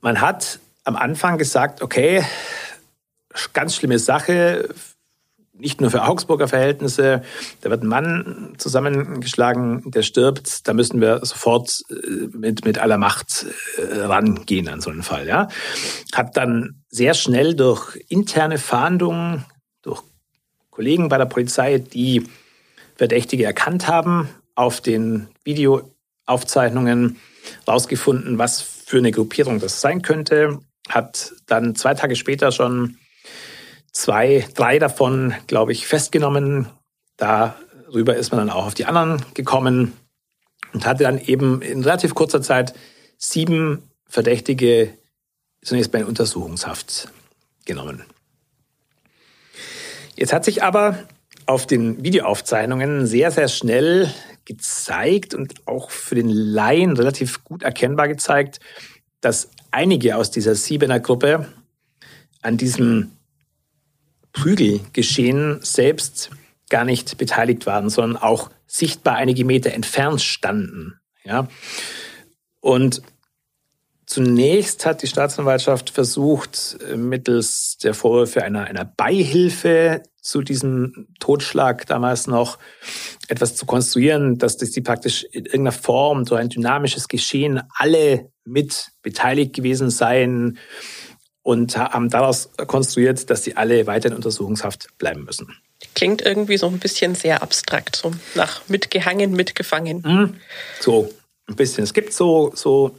[0.00, 2.24] Man hat am Anfang gesagt, okay,
[3.52, 4.68] ganz schlimme Sache,
[5.58, 7.22] nicht nur für Augsburger Verhältnisse.
[7.60, 10.66] Da wird ein Mann zusammengeschlagen, der stirbt.
[10.68, 15.26] Da müssen wir sofort äh, mit, mit aller Macht äh, rangehen an so einen Fall.
[15.26, 15.48] Ja.
[16.12, 19.44] Hat dann sehr schnell durch interne Fahndungen,
[19.82, 20.02] durch
[20.70, 22.24] Kollegen bei der Polizei, die
[22.94, 27.16] Verdächtige erkannt haben, auf den Videoaufzeichnungen
[27.66, 30.60] rausgefunden, was für eine Gruppierung das sein könnte.
[30.88, 32.98] Hat dann zwei Tage später schon
[33.98, 36.68] zwei, drei davon, glaube ich, festgenommen.
[37.16, 39.92] Darüber ist man dann auch auf die anderen gekommen
[40.72, 42.74] und hatte dann eben in relativ kurzer Zeit
[43.16, 44.94] sieben Verdächtige
[45.62, 47.08] zunächst bei Untersuchungshaft
[47.66, 48.04] genommen.
[50.14, 51.02] Jetzt hat sich aber
[51.46, 54.12] auf den Videoaufzeichnungen sehr, sehr schnell
[54.44, 58.60] gezeigt und auch für den Laien relativ gut erkennbar gezeigt,
[59.20, 61.48] dass einige aus dieser Siebener Gruppe
[62.42, 63.17] an diesem
[64.42, 66.30] Prügelgeschehen selbst
[66.70, 71.00] gar nicht beteiligt waren, sondern auch sichtbar einige Meter entfernt standen.
[71.24, 71.48] Ja?
[72.60, 73.02] Und
[74.08, 82.26] Zunächst hat die Staatsanwaltschaft versucht, mittels der Vorwürfe einer, einer Beihilfe zu diesem Totschlag damals
[82.26, 82.58] noch
[83.28, 88.30] etwas zu konstruieren, dass das die praktisch in irgendeiner Form so ein dynamisches Geschehen alle
[88.46, 90.56] mit beteiligt gewesen seien
[91.48, 95.56] und haben daraus konstruiert, dass sie alle weiter in Untersuchungshaft bleiben müssen.
[95.94, 100.02] Klingt irgendwie so ein bisschen sehr abstrakt, so nach mitgehangen, mitgefangen.
[100.04, 100.34] Mhm.
[100.78, 101.08] So
[101.46, 101.84] ein bisschen.
[101.84, 102.96] Es gibt so, so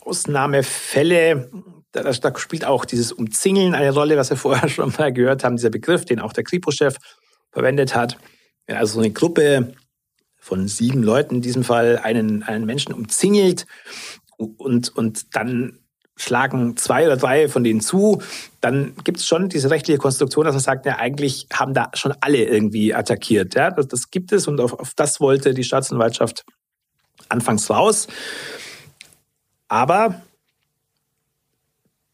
[0.00, 1.48] Ausnahmefälle,
[1.92, 5.54] da, da, spielt auch dieses Umzingeln eine Rolle, was wir vorher schon mal gehört haben,
[5.54, 6.96] dieser Begriff, den auch der Kripo-Chef
[7.52, 8.18] verwendet hat.
[8.68, 9.74] Ja, also so eine Gruppe
[10.38, 13.64] von sieben Leuten in diesem Fall einen, einen Menschen umzingelt
[14.38, 15.78] und, und dann
[16.16, 18.22] schlagen zwei oder drei von denen zu,
[18.60, 22.14] dann gibt es schon diese rechtliche Konstruktion, dass man sagt, ja, eigentlich haben da schon
[22.20, 23.54] alle irgendwie attackiert.
[23.54, 26.44] Ja, das, das gibt es und auf, auf das wollte die Staatsanwaltschaft
[27.28, 28.06] anfangs raus.
[29.68, 30.22] Aber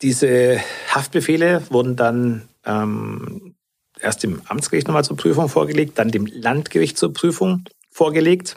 [0.02, 3.54] diese Haftbefehle wurden dann ähm,
[4.00, 8.56] erst dem Amtsgericht nochmal zur Prüfung vorgelegt, dann dem Landgericht zur Prüfung vorgelegt.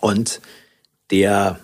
[0.00, 0.40] Und
[1.10, 1.58] der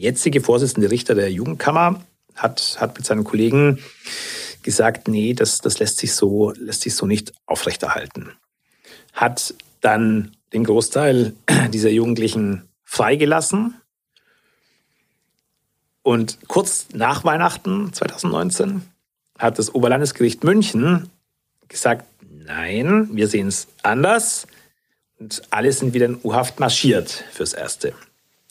[0.00, 2.02] jetzige Vorsitzende Richter der Jugendkammer
[2.34, 3.78] hat, hat mit seinen Kollegen
[4.62, 8.30] gesagt, nee, das, das lässt, sich so, lässt sich so nicht aufrechterhalten.
[9.12, 11.34] Hat dann den Großteil
[11.72, 13.74] dieser Jugendlichen freigelassen
[16.02, 18.82] und kurz nach Weihnachten 2019
[19.38, 21.10] hat das Oberlandesgericht München
[21.68, 24.46] gesagt, nein, wir sehen es anders.
[25.18, 27.94] Und alle sind wieder in U-Haft marschiert fürs Erste.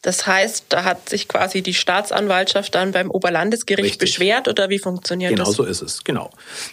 [0.02, 4.00] Das heißt, da hat sich quasi die Staatsanwaltschaft dann beim Oberlandesgericht Richtig.
[4.00, 5.56] beschwert oder wie funktioniert genau das?
[5.56, 6.32] Genau so ist es, genau.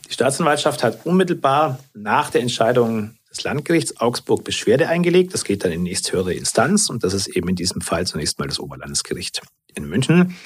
[0.09, 5.35] Die Staatsanwaltschaft hat unmittelbar nach der Entscheidung des Landgerichts Augsburg Beschwerde eingelegt.
[5.35, 8.39] Das geht dann in die nächsthöhere Instanz und das ist eben in diesem Fall zunächst
[8.39, 9.43] mal das Oberlandesgericht
[9.75, 10.37] in München.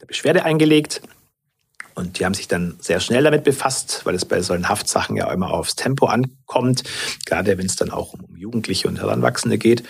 [0.00, 1.02] Der Beschwerde eingelegt
[1.98, 5.32] und die haben sich dann sehr schnell damit befasst, weil es bei solchen Haftsachen ja
[5.32, 6.84] immer aufs Tempo ankommt,
[7.26, 9.82] gerade wenn es dann auch um Jugendliche und Heranwachsende geht.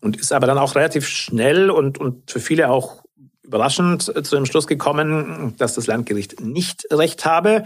[0.00, 3.02] Und ist aber dann auch relativ schnell und, und für viele auch
[3.42, 7.64] überraschend zu dem Schluss gekommen, dass das Landgericht nicht recht habe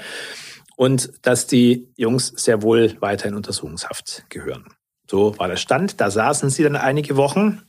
[0.77, 4.65] und dass die Jungs sehr wohl weiter in Untersuchungshaft gehören.
[5.11, 6.01] So war der Stand.
[6.01, 7.63] Da saßen sie dann einige Wochen.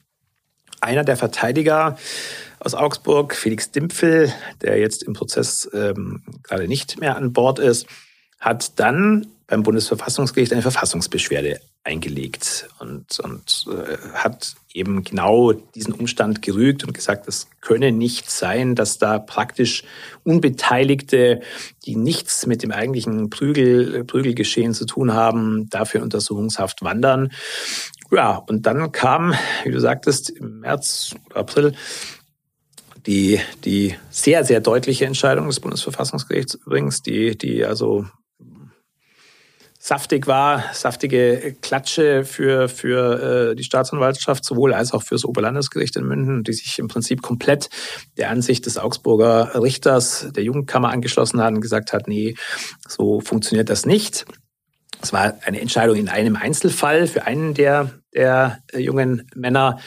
[0.80, 1.98] Einer der Verteidiger
[2.60, 7.88] aus Augsburg, Felix Dimpfel, der jetzt im Prozess ähm, gerade nicht mehr an Bord ist,
[8.40, 16.42] hat dann beim Bundesverfassungsgericht eine Verfassungsbeschwerde eingelegt und, und äh, hat eben genau diesen Umstand
[16.42, 19.84] gerügt und gesagt, es könne nicht sein, dass da praktisch
[20.24, 21.42] Unbeteiligte,
[21.86, 27.32] die nichts mit dem eigentlichen Prügel, Prügelgeschehen zu tun haben, dafür Untersuchungshaft wandern.
[28.10, 29.36] Ja, und dann kam,
[29.66, 31.74] wie du sagtest, im März oder April
[33.06, 38.08] die, die sehr, sehr deutliche Entscheidung des Bundesverfassungsgerichts übrigens, die, die also
[39.86, 45.98] saftig war, saftige Klatsche für, für äh, die Staatsanwaltschaft, sowohl als auch für das Oberlandesgericht
[45.98, 47.68] in München, die sich im Prinzip komplett
[48.16, 52.36] der Ansicht des Augsburger Richters der Jugendkammer angeschlossen hat und gesagt hat, nee,
[52.88, 54.24] so funktioniert das nicht.
[55.02, 59.80] Es war eine Entscheidung in einem Einzelfall für einen der, der äh, jungen Männer.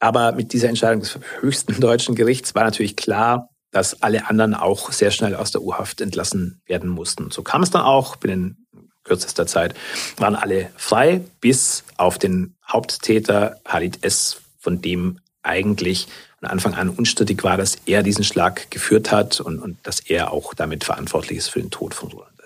[0.00, 4.92] Aber mit dieser Entscheidung des höchsten deutschen Gerichts war natürlich klar, dass alle anderen auch
[4.92, 7.30] sehr schnell aus der U-Haft entlassen werden mussten.
[7.30, 8.66] So kam es dann auch binnen
[9.06, 9.74] kürzester Zeit,
[10.18, 16.08] waren alle frei, bis auf den Haupttäter Halid S., von dem eigentlich
[16.40, 20.32] von Anfang an unstrittig war, dass er diesen Schlag geführt hat und, und dass er
[20.32, 22.36] auch damit verantwortlich ist für den Tod von Roland.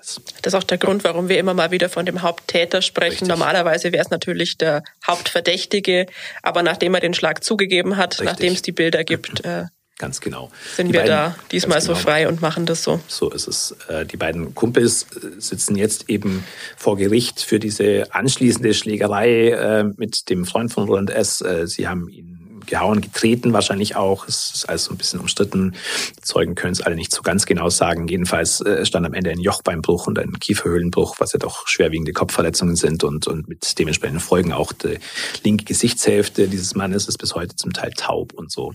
[0.43, 3.11] Das ist auch der Grund, warum wir immer mal wieder von dem Haupttäter sprechen.
[3.11, 3.29] Richtig.
[3.29, 6.07] Normalerweise wäre es natürlich der Hauptverdächtige,
[6.43, 9.67] aber nachdem er den Schlag zugegeben hat, nachdem es die Bilder gibt, äh,
[10.01, 10.51] Ganz genau.
[10.77, 11.99] Sind die wir beiden, da diesmal so genau.
[11.99, 13.01] frei und machen das so?
[13.07, 13.77] So ist es.
[13.87, 16.43] Äh, die beiden Kumpels äh, sitzen jetzt eben
[16.79, 21.45] vor Gericht für diese anschließende Schlägerei äh, mit dem Freund von Roland S.
[21.65, 22.40] Sie haben ihn
[22.71, 24.27] gehauen, getreten wahrscheinlich auch.
[24.27, 25.75] Es ist alles so ein bisschen umstritten.
[26.17, 28.09] Die Zeugen können es alle nicht so ganz genau sagen.
[28.09, 32.77] Jedenfalls äh, stand am Ende ein Jochbeinbruch und ein Kieferhöhlenbruch, was ja doch schwerwiegende Kopfverletzungen
[32.77, 34.99] sind und, und mit dementsprechenden Folgen auch die
[35.45, 38.73] linke Gesichtshälfte dieses Mannes ist bis heute zum Teil taub und so.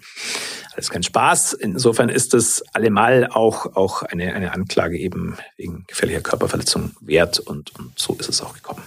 [0.74, 1.54] Alles kein Spaß.
[1.54, 7.74] Insofern ist es allemal auch, auch eine, eine Anklage eben wegen gefährlicher Körperverletzung wert und,
[7.80, 8.84] und so ist es auch gekommen.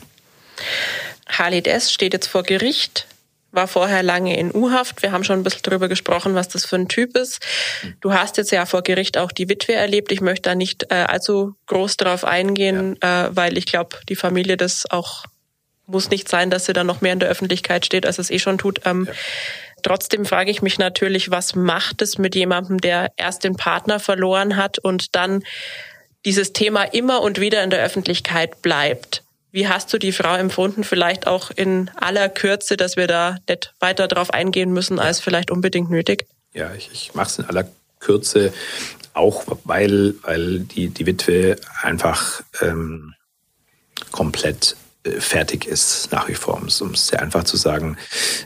[1.27, 1.93] Halid S.
[1.93, 3.08] steht jetzt vor Gericht
[3.51, 5.03] war vorher lange in U-Haft.
[5.03, 7.45] Wir haben schon ein bisschen darüber gesprochen, was das für ein Typ ist.
[8.01, 10.13] Du hast jetzt ja vor Gericht auch die Witwe erlebt.
[10.13, 13.27] Ich möchte da nicht äh, allzu groß darauf eingehen, ja.
[13.27, 15.25] äh, weil ich glaube, die Familie das auch
[15.87, 18.39] muss nicht sein, dass sie dann noch mehr in der Öffentlichkeit steht, als es eh
[18.39, 18.81] schon tut.
[18.85, 19.15] Ähm, ja.
[19.83, 24.57] Trotzdem frage ich mich natürlich, was macht es mit jemandem, der erst den Partner verloren
[24.57, 25.43] hat und dann
[26.25, 29.23] dieses Thema immer und wieder in der Öffentlichkeit bleibt?
[29.51, 30.85] Wie hast du die Frau empfunden?
[30.85, 35.51] Vielleicht auch in aller Kürze, dass wir da nicht weiter drauf eingehen müssen, als vielleicht
[35.51, 36.27] unbedingt nötig?
[36.53, 37.69] Ja, ich, ich mache es in aller
[38.01, 38.53] Kürze
[39.15, 43.15] auch, weil, weil die, die Witwe einfach ähm,
[44.13, 47.97] komplett äh, fertig ist nach wie vor, um es sehr einfach zu sagen.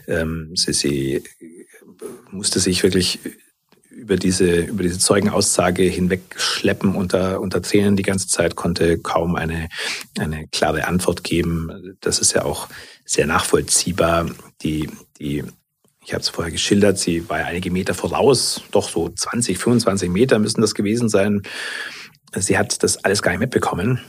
[0.07, 1.23] Ähm, sie, sie
[2.31, 3.19] musste sich wirklich
[4.03, 9.69] über diese, über diese Zeugenaussage hinwegschleppen unter, unter Tränen die ganze Zeit, konnte kaum eine,
[10.19, 11.95] eine klare Antwort geben.
[12.01, 12.67] Das ist ja auch
[13.05, 14.29] sehr nachvollziehbar.
[14.61, 14.89] Die,
[15.19, 15.45] die,
[16.05, 20.09] ich habe es vorher geschildert, sie war ja einige Meter voraus, doch so 20, 25
[20.09, 21.41] Meter müssen das gewesen sein.
[22.35, 24.01] Sie hat das alles gar nicht mitbekommen.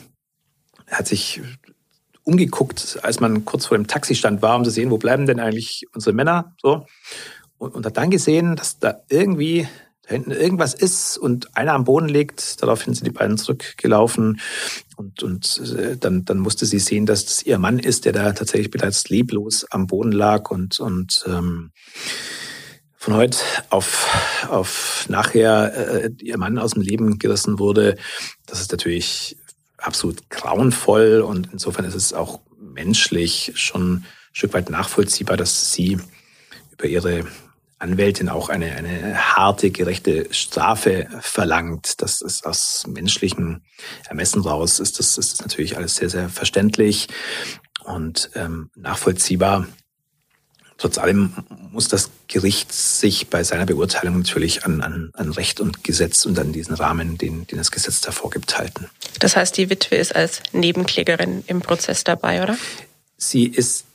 [0.88, 1.40] Hat sich
[2.24, 5.84] umgeguckt, als man kurz vor dem Taxistand war, um zu sehen, wo bleiben denn eigentlich
[5.94, 6.84] unsere Männer, so.
[7.58, 9.68] Und, und hat dann gesehen, dass da irgendwie
[10.06, 12.62] da hinten irgendwas ist und einer am Boden liegt.
[12.62, 14.40] Daraufhin sind die beiden zurückgelaufen
[14.96, 18.32] und, und äh, dann, dann musste sie sehen, dass das ihr Mann ist, der da
[18.32, 21.72] tatsächlich bereits leblos am Boden lag und, und ähm,
[22.96, 23.38] von heute
[23.70, 24.08] auf,
[24.48, 27.96] auf nachher äh, ihr Mann aus dem Leben gerissen wurde.
[28.46, 29.36] Das ist natürlich
[29.78, 35.98] absolut grauenvoll und insofern ist es auch menschlich schon ein Stück weit nachvollziehbar, dass sie
[36.72, 37.26] über ihre
[37.78, 42.00] Anwältin auch eine, eine harte, gerechte Strafe verlangt.
[42.02, 43.62] Das ist aus menschlichem
[44.08, 47.08] Ermessen raus, ist das, ist natürlich alles sehr, sehr verständlich
[47.84, 49.66] und ähm, nachvollziehbar.
[50.76, 51.32] Trotz allem
[51.70, 56.38] muss das Gericht sich bei seiner Beurteilung natürlich an, an, an Recht und Gesetz und
[56.38, 58.90] an diesen Rahmen, den, den das Gesetz davor gibt, halten.
[59.20, 62.56] Das heißt, die Witwe ist als Nebenklägerin im Prozess dabei, oder?
[63.16, 63.86] sie ist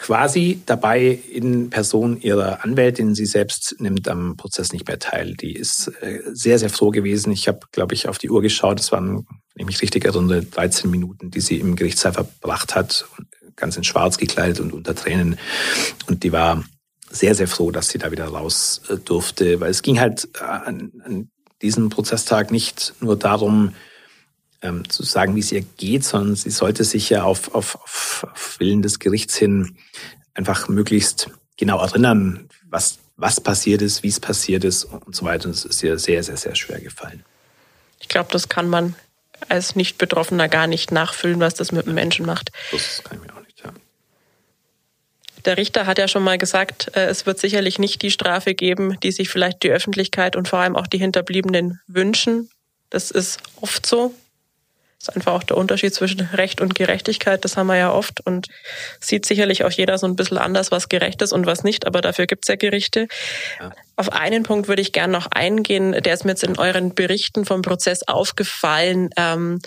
[0.00, 3.14] quasi dabei in Person ihrer Anwältin.
[3.14, 5.34] Sie selbst nimmt am Prozess nicht mehr teil.
[5.34, 7.30] Die ist äh, sehr, sehr froh gewesen.
[7.32, 8.80] Ich habe, glaube ich, auf die Uhr geschaut.
[8.80, 13.06] Es waren, wenn ich richtig erinnere, 13 Minuten, die sie im Gerichtssaal verbracht hat,
[13.56, 15.38] ganz in Schwarz gekleidet und unter Tränen.
[16.08, 16.64] Und die war
[17.10, 20.44] sehr, sehr froh, dass sie da wieder raus äh, durfte, weil es ging halt äh,
[20.44, 23.74] an, an diesem Prozesstag nicht nur darum,
[24.62, 27.76] ähm, zu sagen, wie es ihr geht, sondern sie sollte sich ja auf, auf,
[28.22, 29.76] auf Willen des Gerichts hin
[30.34, 35.46] einfach möglichst genau erinnern, was, was passiert ist, wie es passiert ist und so weiter.
[35.46, 37.24] Und es ist ihr sehr, sehr, sehr schwer gefallen.
[38.00, 38.94] Ich glaube, das kann man
[39.48, 42.50] als Nicht-Betroffener gar nicht nachfüllen, was das mit dem Menschen macht.
[42.72, 43.72] Das kann ich mir auch nicht, ja.
[45.44, 48.98] Der Richter hat ja schon mal gesagt, äh, es wird sicherlich nicht die Strafe geben,
[49.00, 52.50] die sich vielleicht die Öffentlichkeit und vor allem auch die Hinterbliebenen wünschen.
[52.90, 54.14] Das ist oft so.
[55.00, 57.42] Das ist einfach auch der Unterschied zwischen Recht und Gerechtigkeit.
[57.42, 58.48] Das haben wir ja oft und
[59.00, 61.86] sieht sicherlich auch jeder so ein bisschen anders, was gerecht ist und was nicht.
[61.86, 63.08] Aber dafür gibt es ja Gerichte.
[63.58, 63.72] Ja.
[63.96, 65.92] Auf einen Punkt würde ich gerne noch eingehen.
[65.92, 69.08] Der ist mir jetzt in euren Berichten vom Prozess aufgefallen.
[69.16, 69.60] Ähm,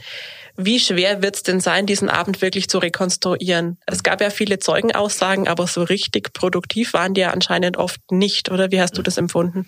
[0.56, 3.80] wie schwer wird es denn sein, diesen Abend wirklich zu rekonstruieren?
[3.88, 8.52] Es gab ja viele Zeugenaussagen, aber so richtig produktiv waren die ja anscheinend oft nicht.
[8.52, 9.68] Oder wie hast du das empfunden?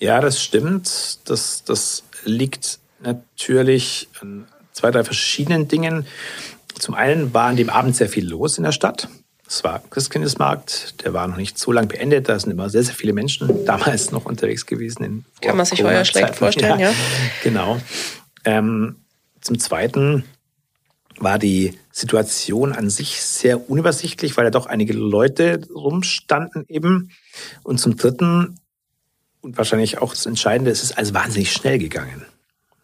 [0.00, 1.20] Ja, das stimmt.
[1.30, 6.06] Das, das liegt natürlich an zwei, drei verschiedenen Dingen.
[6.78, 9.08] Zum einen war an dem Abend sehr viel los in der Stadt.
[9.46, 12.28] Es war Christkindesmarkt, der war noch nicht so lang beendet.
[12.28, 15.04] Da sind immer sehr, sehr viele Menschen damals noch unterwegs gewesen.
[15.04, 16.90] In Kann man sich heuer schlecht vorstellen, ja.
[16.90, 16.94] ja.
[17.42, 17.78] Genau.
[18.44, 18.96] Ähm,
[19.40, 20.24] zum Zweiten
[21.18, 27.10] war die Situation an sich sehr unübersichtlich, weil da doch einige Leute rumstanden eben.
[27.62, 28.58] Und zum Dritten,
[29.42, 32.24] und wahrscheinlich auch das Entscheidende, es ist also wahnsinnig schnell gegangen.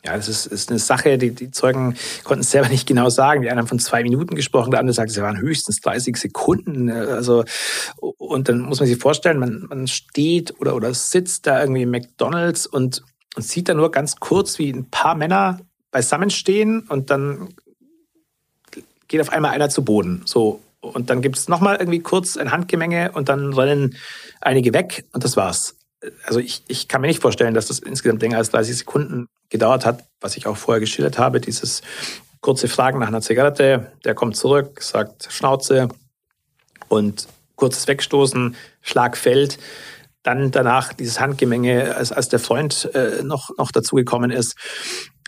[0.05, 3.43] Ja, das ist, ist eine Sache, die, die Zeugen konnten es selber nicht genau sagen.
[3.43, 6.89] Die einen haben von zwei Minuten gesprochen, der andere sagt, es waren höchstens 30 Sekunden.
[6.91, 7.45] Also,
[7.97, 11.91] und dann muss man sich vorstellen, man, man steht oder, oder sitzt da irgendwie im
[11.91, 13.03] McDonalds und,
[13.35, 17.55] und sieht da nur ganz kurz, wie ein paar Männer beisammenstehen und dann
[19.09, 20.23] geht auf einmal einer zu Boden.
[20.27, 20.61] So.
[20.81, 23.97] Und dann gibt es nochmal irgendwie kurz ein Handgemenge und dann rennen
[24.41, 25.78] einige weg und das war's
[26.25, 29.85] also ich, ich kann mir nicht vorstellen, dass das insgesamt länger als 30 Sekunden gedauert
[29.85, 31.41] hat, was ich auch vorher geschildert habe.
[31.41, 31.83] Dieses
[32.41, 35.89] kurze Fragen nach einer Zigarette, der kommt zurück, sagt Schnauze
[36.89, 39.59] und kurzes Wegstoßen, Schlag fällt.
[40.23, 44.57] Dann danach dieses Handgemenge, als, als der Freund äh, noch, noch dazugekommen ist.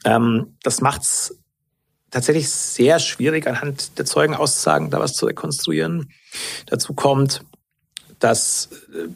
[0.05, 1.35] Ähm, das macht's
[2.11, 6.13] tatsächlich sehr schwierig, anhand der Zeugenaussagen da was zu rekonstruieren.
[6.67, 7.45] Dazu kommt,
[8.19, 9.09] dass äh,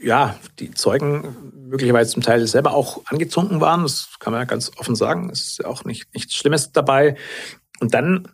[0.00, 1.36] ja, die Zeugen
[1.68, 3.82] möglicherweise zum Teil selber auch angezunken waren.
[3.82, 5.30] Das kann man ja ganz offen sagen.
[5.30, 7.16] Es ist ja auch nicht, nichts Schlimmes dabei.
[7.80, 8.28] Und dann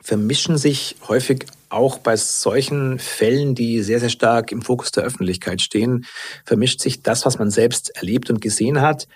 [0.00, 5.60] vermischen sich häufig auch bei solchen Fällen, die sehr, sehr stark im Fokus der Öffentlichkeit
[5.60, 6.06] stehen,
[6.44, 9.08] vermischt sich das, was man selbst erlebt und gesehen hat,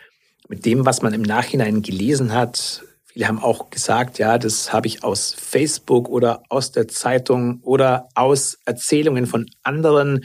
[0.49, 2.83] mit dem, was man im Nachhinein gelesen hat.
[3.05, 8.09] Viele haben auch gesagt, ja, das habe ich aus Facebook oder aus der Zeitung oder
[8.15, 10.25] aus Erzählungen von anderen.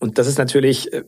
[0.00, 1.04] Und das ist natürlich äh,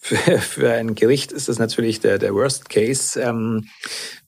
[0.00, 3.68] für, für ein Gericht ist das natürlich der, der Worst Case, ähm,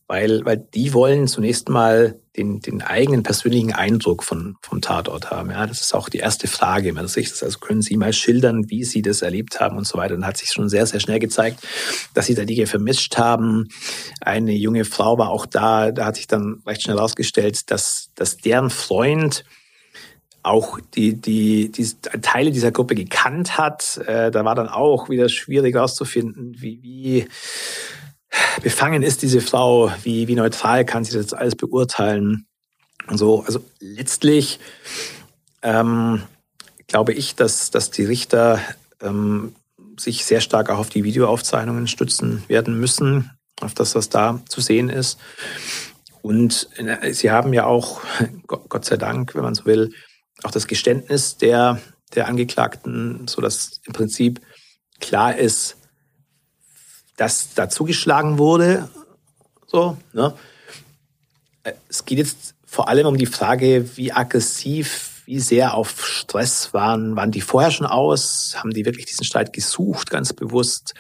[0.07, 5.51] weil, weil die wollen zunächst mal den, den eigenen persönlichen Eindruck von, vom Tatort haben.
[5.51, 6.93] Ja, das ist auch die erste Frage.
[6.93, 9.99] Man sich das, also können Sie mal schildern, wie Sie das erlebt haben und so
[9.99, 10.15] weiter.
[10.15, 11.61] Dann hat sich schon sehr, sehr schnell gezeigt,
[12.13, 13.69] dass Sie da Dinge vermischt haben.
[14.21, 15.91] Eine junge Frau war auch da.
[15.91, 19.45] Da hat sich dann recht schnell herausgestellt, dass, dass deren Freund
[20.45, 23.99] auch die, die, die Teile dieser Gruppe gekannt hat.
[24.07, 27.29] Äh, da war dann auch wieder schwierig herauszufinden, wie, wie
[28.63, 32.47] befangen ist diese Frau, wie, wie neutral kann sie das alles beurteilen.
[33.07, 34.61] Und so, also letztlich
[35.63, 36.23] ähm,
[36.87, 38.61] glaube ich, dass, dass die Richter
[39.01, 39.55] ähm,
[39.99, 43.31] sich sehr stark auch auf die Videoaufzeichnungen stützen werden müssen,
[43.61, 45.19] auf das, was da zu sehen ist.
[46.23, 48.01] Und äh, sie haben ja auch,
[48.47, 49.93] Gott sei Dank, wenn man so will,
[50.45, 51.81] auch das Geständnis der,
[52.15, 54.41] der Angeklagten, so dass im Prinzip
[55.01, 55.77] klar ist,
[57.17, 58.89] dass da zugeschlagen wurde.
[59.67, 60.35] So, ne?
[61.89, 67.17] Es geht jetzt vor allem um die Frage, wie aggressiv, wie sehr auf Stress waren.
[67.17, 68.55] Waren die vorher schon aus?
[68.57, 70.95] Haben die wirklich diesen Streit gesucht, ganz bewusst?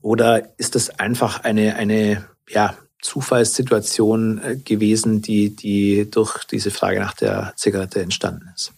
[0.00, 7.00] Oder ist das einfach eine, eine ja, Zufallssituation äh, gewesen, die, die durch diese Frage
[7.00, 8.72] nach der Zigarette entstanden ist.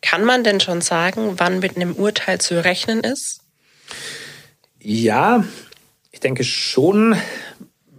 [0.00, 3.40] Kann man denn schon sagen, wann mit einem Urteil zu rechnen ist?
[4.80, 5.44] Ja,
[6.10, 7.16] ich denke schon,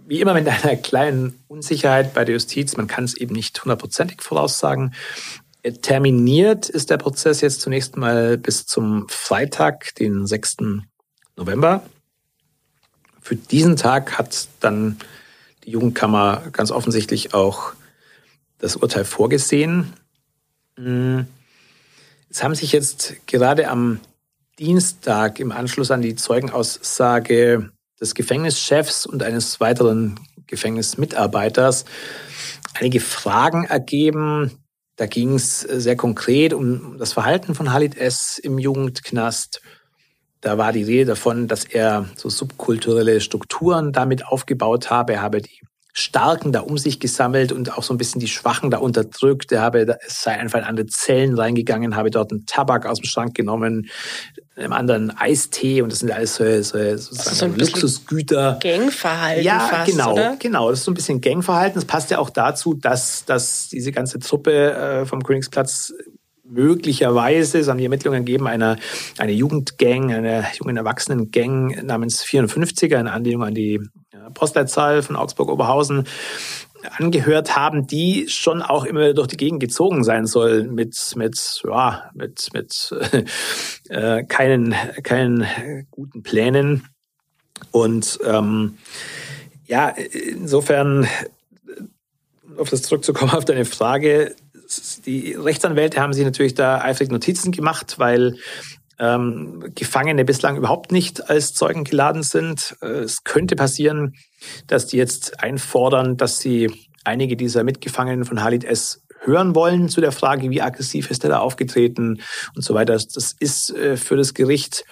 [0.06, 4.22] wie immer mit einer kleinen Unsicherheit bei der Justiz, man kann es eben nicht hundertprozentig
[4.22, 4.94] voraussagen,
[5.80, 10.56] Terminiert ist der Prozess jetzt zunächst mal bis zum Freitag, den 6.
[11.36, 11.82] November.
[13.24, 14.98] Für diesen Tag hat dann
[15.64, 17.72] die Jugendkammer ganz offensichtlich auch
[18.58, 19.94] das Urteil vorgesehen.
[20.76, 21.26] Hm.
[22.28, 24.00] Es haben sich jetzt gerade am
[24.58, 31.86] Dienstag im Anschluss an die Zeugenaussage des Gefängnischefs und eines weiteren Gefängnismitarbeiters
[32.74, 34.50] einige Fragen ergeben.
[34.96, 38.38] Da ging es sehr konkret um das Verhalten von Halid S.
[38.38, 39.62] im Jugendknast.
[40.44, 45.14] Da war die Rede davon, dass er so subkulturelle Strukturen damit aufgebaut habe.
[45.14, 45.60] Er habe die
[45.94, 49.52] Starken da um sich gesammelt und auch so ein bisschen die Schwachen da unterdrückt.
[49.52, 53.06] Er habe, es sei einfach in andere Zellen reingegangen, habe dort einen Tabak aus dem
[53.06, 53.88] Schrank genommen,
[54.54, 58.58] einem anderen Eistee und das sind alles so, so, so Luxusgüter.
[58.60, 60.36] Gangverhalten ja, fast, genau, oder?
[60.38, 60.68] genau.
[60.68, 61.76] Das ist so ein bisschen Gangverhalten.
[61.76, 65.94] Das passt ja auch dazu, dass, dass diese ganze Truppe äh, vom Königsplatz
[66.54, 68.76] möglicherweise, es haben die Ermittlungen gegeben, eine,
[69.18, 73.80] eine Jugendgang, eine jungen Erwachsenen-Gang namens 54er in Anlehnung an die
[74.32, 76.04] Postleitzahl von Augsburg-Oberhausen
[76.98, 82.10] angehört haben, die schon auch immer durch die Gegend gezogen sein soll mit mit ja
[82.14, 82.94] mit mit
[83.88, 85.46] äh, keinen keinen
[85.90, 86.86] guten Plänen.
[87.70, 88.78] Und ähm,
[89.66, 91.06] ja insofern
[92.56, 94.34] auf das zurückzukommen auf deine Frage
[95.06, 98.36] die Rechtsanwälte haben sich natürlich da eifrig Notizen gemacht, weil
[98.98, 102.76] ähm, Gefangene bislang überhaupt nicht als Zeugen geladen sind.
[102.80, 104.14] Es könnte passieren,
[104.66, 106.70] dass die jetzt einfordern, dass sie
[107.04, 111.30] einige dieser Mitgefangenen von Halid S hören wollen zu der Frage, wie aggressiv ist er
[111.30, 112.20] da aufgetreten
[112.54, 112.92] und so weiter.
[112.92, 114.84] Das ist äh, für das Gericht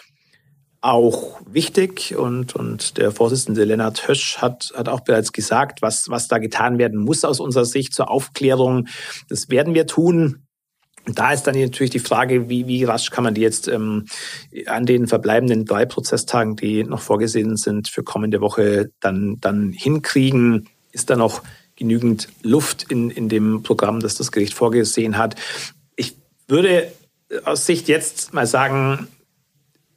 [0.82, 6.26] auch wichtig und, und der Vorsitzende Lennart Hösch hat, hat auch bereits gesagt, was, was
[6.26, 8.88] da getan werden muss aus unserer Sicht zur Aufklärung.
[9.28, 10.42] Das werden wir tun.
[11.06, 14.06] Und da ist dann natürlich die Frage, wie, wie rasch kann man die jetzt ähm,
[14.66, 20.68] an den verbleibenden drei Prozesstagen, die noch vorgesehen sind für kommende Woche, dann, dann hinkriegen?
[20.90, 21.42] Ist da noch
[21.76, 25.36] genügend Luft in, in dem Programm, das das Gericht vorgesehen hat?
[25.94, 26.16] Ich
[26.48, 26.92] würde
[27.44, 29.08] aus Sicht jetzt mal sagen,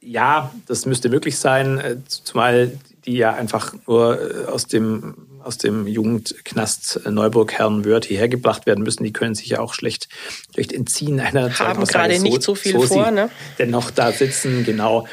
[0.06, 5.58] ja, das müsste möglich sein, äh, zumal die ja einfach nur äh, aus dem aus
[5.58, 9.04] dem Jugendknast Neuburg Herrn Wörth hierher gebracht werden müssen.
[9.04, 10.08] Die können sich ja auch schlecht,
[10.52, 13.30] schlecht entziehen einer Haben gerade nicht so viel so vor, ne?
[13.56, 15.06] Dennoch da sitzen, genau.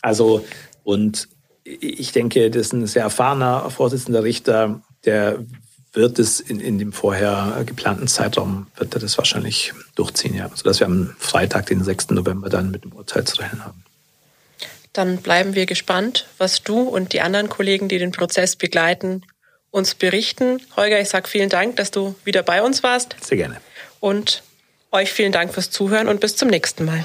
[0.00, 0.46] Also,
[0.84, 1.28] und
[1.64, 5.40] ich denke, das ist ein sehr erfahrener Vorsitzender Richter, der
[5.92, 10.48] wird es in, in dem vorher geplanten Zeitraum, wird er das wahrscheinlich durchziehen, ja.
[10.54, 12.10] Sodass wir am Freitag, den 6.
[12.10, 13.82] November, dann mit dem Urteil zu rechnen haben.
[14.92, 19.22] Dann bleiben wir gespannt, was du und die anderen Kollegen, die den Prozess begleiten,
[19.70, 20.60] uns berichten.
[20.76, 23.16] Holger, ich sage vielen Dank, dass du wieder bei uns warst.
[23.22, 23.60] Sehr gerne.
[24.00, 24.42] Und
[24.90, 27.04] euch vielen Dank fürs Zuhören und bis zum nächsten Mal.